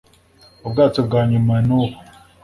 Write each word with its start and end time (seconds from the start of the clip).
Ubwato 0.65 0.99
bwa 1.07 1.21
nyuma 1.31 1.53
nubu 1.67 1.97